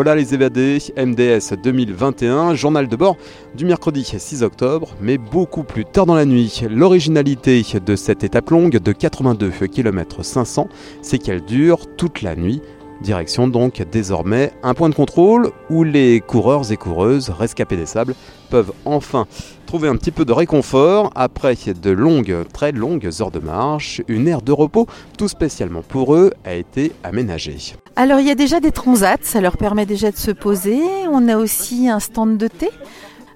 [0.00, 3.16] Hola les évadés, MDS 2021, journal de bord
[3.56, 6.62] du mercredi 6 octobre, mais beaucoup plus tard dans la nuit.
[6.70, 10.68] L'originalité de cette étape longue de 82 km 500,
[11.02, 12.62] c'est qu'elle dure toute la nuit.
[13.00, 18.14] Direction donc désormais un point de contrôle où les coureurs et coureuses rescapés des sables
[18.50, 19.26] peuvent enfin
[19.66, 24.02] trouver un petit peu de réconfort après de longues, très longues heures de marche.
[24.08, 24.86] Une aire de repos
[25.16, 27.58] tout spécialement pour eux a été aménagée.
[27.94, 30.80] Alors il y a déjà des transats, ça leur permet déjà de se poser.
[31.10, 32.70] On a aussi un stand de thé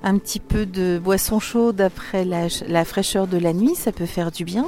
[0.03, 4.07] un petit peu de boisson chaude après la, la, fraîcheur de la nuit, ça peut
[4.07, 4.67] faire du bien.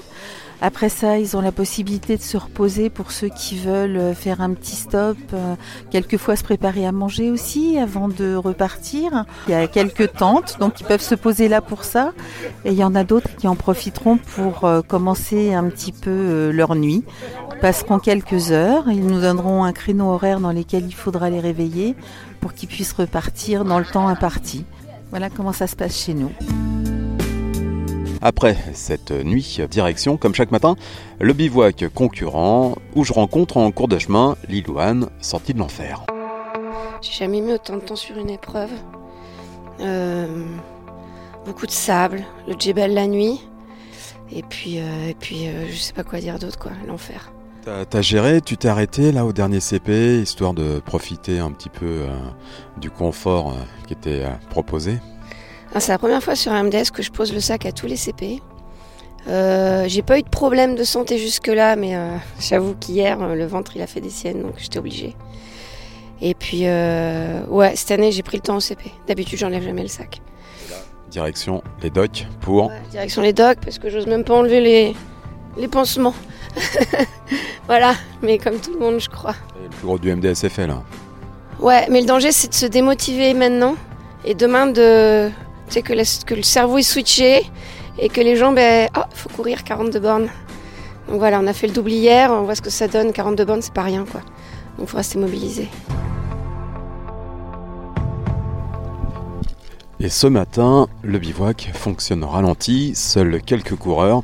[0.61, 4.55] Après ça, ils ont la possibilité de se reposer pour ceux qui veulent faire un
[4.55, 5.57] petit stop, euh,
[5.91, 9.27] quelquefois se préparer à manger aussi avant de repartir.
[9.47, 12.13] Il y a quelques tentes, donc ils peuvent se poser là pour ça.
[12.65, 16.11] Et il y en a d'autres qui en profiteront pour euh, commencer un petit peu
[16.11, 17.05] euh, leur nuit.
[17.53, 21.41] Ils passeront quelques heures, ils nous donneront un créneau horaire dans lequel il faudra les
[21.41, 21.95] réveiller
[22.41, 24.65] pour qu'ils puissent repartir dans le temps imparti.
[25.15, 26.33] Voilà comment ça se passe chez nous.
[28.21, 30.75] Après cette nuit, direction, comme chaque matin,
[31.21, 36.05] le bivouac concurrent où je rencontre en cours de chemin Lilouane, sortie de l'enfer.
[37.01, 38.73] J'ai jamais mis autant de temps sur une épreuve.
[39.79, 40.27] Euh,
[41.47, 43.41] beaucoup de sable, le djebel la nuit,
[44.33, 47.31] et puis, euh, et puis euh, je sais pas quoi dire d'autre, quoi, l'enfer.
[47.65, 51.87] T'as géré, tu t'es arrêté là au dernier CP, histoire de profiter un petit peu
[51.87, 52.09] euh,
[52.77, 54.99] du confort euh, qui était euh, proposé?
[55.75, 57.97] Ah, C'est la première fois sur MDS que je pose le sac à tous les
[57.97, 58.43] CP.
[59.27, 61.97] J'ai pas eu de problème de santé jusque-là, mais
[62.39, 65.17] j'avoue qu'hier, le ventre il a fait des siennes, donc j'étais obligée.
[66.21, 68.93] Et puis, ouais, cette année j'ai pris le temps au CP.
[69.09, 70.21] D'habitude, j'enlève jamais le sac.
[71.11, 72.67] Direction les docks pour?
[72.67, 74.95] Ouais, direction les docks, parce que j'ose même pas enlever les,
[75.57, 76.15] les pansements.
[77.67, 79.35] voilà, mais comme tout le monde, je crois.
[79.63, 80.71] Le plus gros du MDSFL.
[80.71, 80.83] Hein.
[81.61, 83.77] Ouais, mais le danger, c'est de se démotiver maintenant
[84.25, 85.31] et demain de.
[85.69, 87.51] Tu sais, que, le, que le cerveau est switché
[87.99, 88.89] et que les gens, ben.
[88.97, 90.29] Oh, il faut courir 42 bornes.
[91.09, 93.13] Donc voilà, on a fait le double hier, on voit ce que ça donne.
[93.13, 94.21] 42 bornes, c'est pas rien, quoi.
[94.79, 95.69] Donc il faut rester mobilisé.
[100.01, 104.23] Et ce matin, le bivouac fonctionne au ralenti, seuls quelques coureurs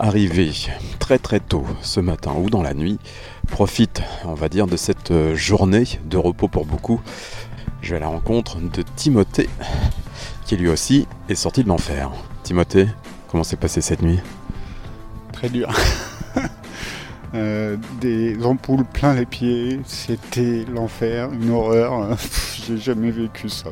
[0.00, 0.52] arrivés
[0.98, 2.98] très très tôt ce matin ou dans la nuit
[3.48, 7.00] profitent, on va dire, de cette journée de repos pour beaucoup.
[7.82, 9.48] Je vais à la rencontre de Timothée,
[10.46, 12.10] qui lui aussi est sorti de l'enfer.
[12.42, 12.88] Timothée,
[13.28, 14.20] comment s'est passé cette nuit?
[15.32, 15.70] Très dur.
[17.34, 22.16] euh, des ampoules plein les pieds, c'était l'enfer, une horreur.
[22.66, 23.70] J'ai jamais vécu ça.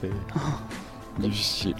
[0.00, 0.10] C'est
[1.18, 1.76] difficile.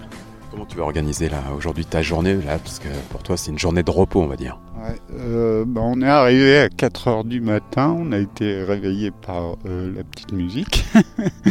[0.51, 3.57] Comment tu vas organiser là aujourd'hui ta journée là parce que pour toi c'est une
[3.57, 4.59] journée de repos on va dire.
[4.83, 9.11] Ouais, euh, bah on est arrivé à 4 heures du matin, on a été réveillé
[9.11, 10.83] par euh, la petite musique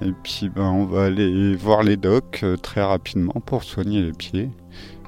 [0.00, 4.12] et puis bah, on va aller voir les docs euh, très rapidement pour soigner les
[4.12, 4.50] pieds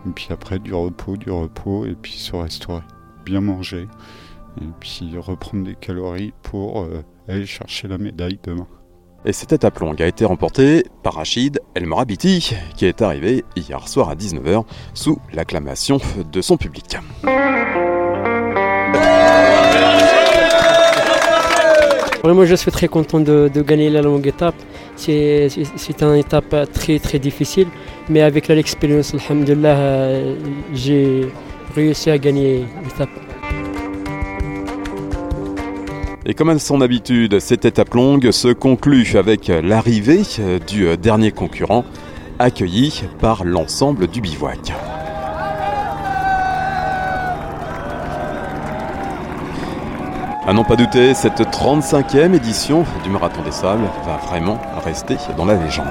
[0.06, 2.82] et puis après du repos, du repos et puis se restaurer,
[3.24, 3.86] bien manger
[4.60, 8.66] et puis reprendre des calories pour euh, aller chercher la médaille demain.
[9.28, 13.86] Et cette étape longue a été remportée par Rachid El Morabiti, qui est arrivé hier
[13.86, 16.00] soir à 19h sous l'acclamation
[16.32, 16.96] de son public.
[22.24, 24.54] Vraiment, je suis très content de, de gagner la longue étape.
[24.96, 25.50] C'est
[26.00, 27.68] une étape très très difficile,
[28.08, 30.22] mais avec l'expérience, alhamdulillah,
[30.72, 31.28] j'ai
[31.74, 33.27] réussi à gagner l'étape.
[36.30, 40.20] Et comme à son habitude, cette étape longue se conclut avec l'arrivée
[40.66, 41.86] du dernier concurrent,
[42.38, 44.74] accueilli par l'ensemble du bivouac.
[50.46, 55.46] À n'en pas douter, cette 35e édition du Marathon des Sables va vraiment rester dans
[55.46, 55.86] la légende.